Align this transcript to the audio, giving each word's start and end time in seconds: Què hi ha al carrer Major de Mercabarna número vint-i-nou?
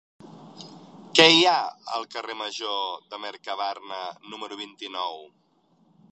Què 1.17 1.25
hi 1.33 1.41
ha 1.49 1.57
al 1.97 2.07
carrer 2.15 2.37
Major 2.39 2.81
de 3.11 3.19
Mercabarna 3.25 3.99
número 4.33 4.57
vint-i-nou? 4.63 5.21